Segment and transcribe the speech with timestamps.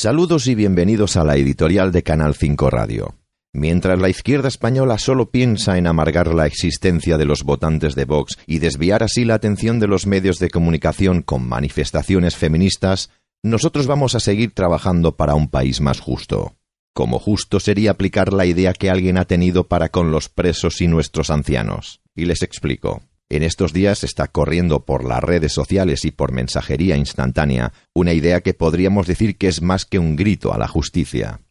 [0.00, 3.16] Saludos y bienvenidos a la editorial de Canal 5 Radio.
[3.52, 8.38] Mientras la izquierda española solo piensa en amargar la existencia de los votantes de Vox
[8.46, 13.10] y desviar así la atención de los medios de comunicación con manifestaciones feministas,
[13.42, 16.54] nosotros vamos a seguir trabajando para un país más justo.
[16.94, 20.86] Como justo sería aplicar la idea que alguien ha tenido para con los presos y
[20.86, 22.02] nuestros ancianos.
[22.14, 23.02] Y les explico.
[23.30, 28.40] En estos días está corriendo por las redes sociales y por mensajería instantánea una idea
[28.40, 31.42] que podríamos decir que es más que un grito a la justicia.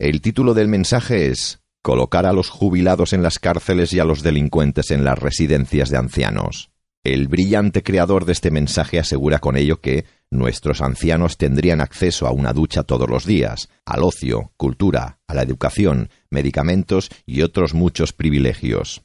[0.00, 4.22] El título del mensaje es Colocar a los jubilados en las cárceles y a los
[4.22, 6.70] delincuentes en las residencias de ancianos.
[7.04, 12.32] El brillante creador de este mensaje asegura con ello que nuestros ancianos tendrían acceso a
[12.32, 18.12] una ducha todos los días, al ocio, cultura, a la educación, medicamentos y otros muchos
[18.12, 19.02] privilegios.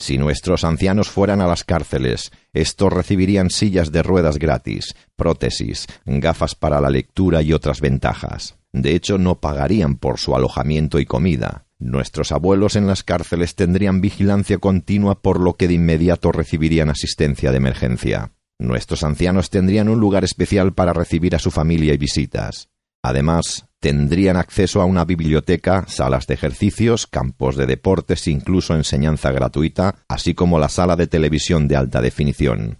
[0.00, 6.54] Si nuestros ancianos fueran a las cárceles, estos recibirían sillas de ruedas gratis, prótesis, gafas
[6.54, 8.56] para la lectura y otras ventajas.
[8.72, 11.66] De hecho, no pagarían por su alojamiento y comida.
[11.80, 17.50] Nuestros abuelos en las cárceles tendrían vigilancia continua por lo que de inmediato recibirían asistencia
[17.50, 18.32] de emergencia.
[18.58, 22.68] Nuestros ancianos tendrían un lugar especial para recibir a su familia y visitas.
[23.02, 30.04] Además, tendrían acceso a una biblioteca, salas de ejercicios, campos de deportes, incluso enseñanza gratuita,
[30.08, 32.78] así como la sala de televisión de alta definición.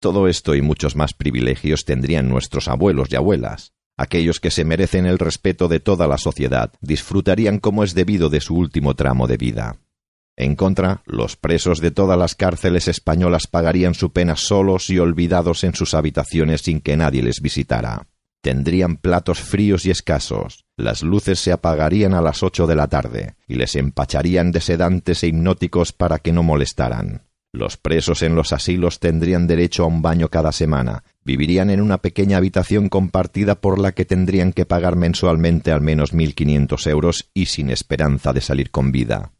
[0.00, 3.74] Todo esto y muchos más privilegios tendrían nuestros abuelos y abuelas.
[3.98, 8.40] Aquellos que se merecen el respeto de toda la sociedad disfrutarían como es debido de
[8.40, 9.76] su último tramo de vida.
[10.38, 15.64] En contra, los presos de todas las cárceles españolas pagarían su pena solos y olvidados
[15.64, 18.06] en sus habitaciones sin que nadie les visitara.
[18.42, 23.34] Tendrían platos fríos y escasos, las luces se apagarían a las ocho de la tarde
[23.46, 27.26] y les empacharían de sedantes e hipnóticos para que no molestaran.
[27.52, 31.98] Los presos en los asilos tendrían derecho a un baño cada semana, vivirían en una
[31.98, 37.28] pequeña habitación compartida por la que tendrían que pagar mensualmente al menos mil quinientos euros
[37.34, 39.32] y sin esperanza de salir con vida.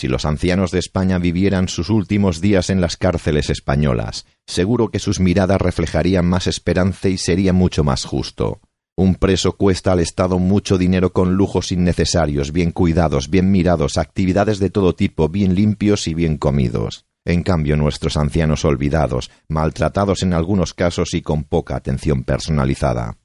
[0.00, 4.98] Si los ancianos de España vivieran sus últimos días en las cárceles españolas, seguro que
[4.98, 8.62] sus miradas reflejarían más esperanza y sería mucho más justo.
[8.96, 14.58] Un preso cuesta al Estado mucho dinero con lujos innecesarios, bien cuidados, bien mirados, actividades
[14.58, 17.04] de todo tipo, bien limpios y bien comidos.
[17.26, 23.19] En cambio, nuestros ancianos olvidados, maltratados en algunos casos y con poca atención personalizada.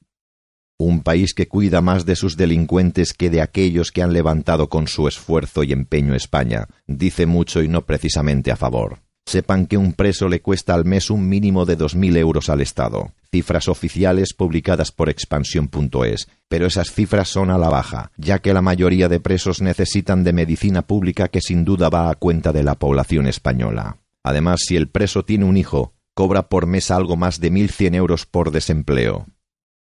[0.77, 4.89] Un país que cuida más de sus delincuentes que de aquellos que han levantado con
[4.89, 8.99] su esfuerzo y empeño España, dice mucho y no precisamente a favor.
[9.25, 12.59] Sepan que un preso le cuesta al mes un mínimo de dos mil euros al
[12.59, 18.53] Estado, cifras oficiales publicadas por expansión.es, pero esas cifras son a la baja, ya que
[18.53, 22.63] la mayoría de presos necesitan de medicina pública que sin duda va a cuenta de
[22.63, 23.99] la población española.
[24.23, 27.95] Además, si el preso tiene un hijo, cobra por mes algo más de mil cien
[27.95, 29.25] euros por desempleo.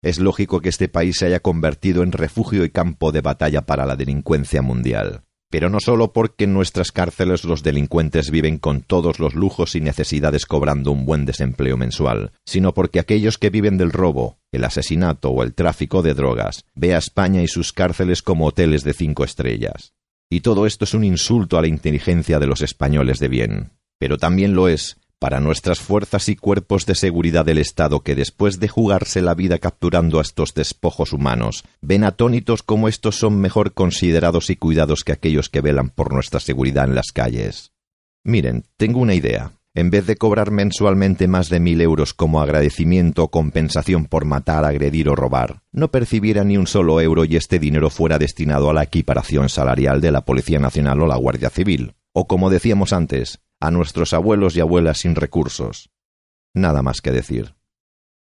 [0.02, 3.86] Es lógico que este país se haya convertido en refugio y campo de batalla para
[3.86, 5.24] la delincuencia mundial.
[5.52, 9.82] Pero no solo porque en nuestras cárceles los delincuentes viven con todos los lujos y
[9.82, 15.32] necesidades cobrando un buen desempleo mensual, sino porque aquellos que viven del robo, el asesinato
[15.32, 19.26] o el tráfico de drogas ve a España y sus cárceles como hoteles de cinco
[19.26, 19.94] estrellas.
[20.30, 23.72] Y todo esto es un insulto a la inteligencia de los españoles de bien.
[23.98, 28.60] Pero también lo es para nuestras fuerzas y cuerpos de seguridad del Estado que después
[28.60, 33.74] de jugarse la vida capturando a estos despojos humanos, ven atónitos como estos son mejor
[33.74, 37.74] considerados y cuidados que aquellos que velan por nuestra seguridad en las calles.
[38.24, 39.52] Miren, tengo una idea.
[39.76, 44.66] En vez de cobrar mensualmente más de mil euros como agradecimiento o compensación por matar,
[44.66, 48.74] agredir o robar, no percibiera ni un solo euro y este dinero fuera destinado a
[48.74, 51.94] la equiparación salarial de la Policía Nacional o la Guardia Civil.
[52.14, 55.90] O como decíamos antes, a nuestros abuelos y abuelas sin recursos.
[56.54, 57.59] Nada más que decir.